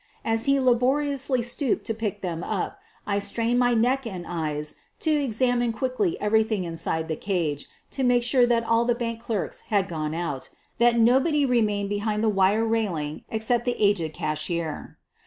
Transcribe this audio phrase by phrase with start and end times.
[0.25, 5.11] As he laboriously stooped to pick them up I strained my neck and eyes to
[5.11, 9.87] examine quickly everything inside the cage to make sure that all the bank clerks had
[9.87, 14.97] gone out— that nobody remained behind the wire railing except the aged cashier.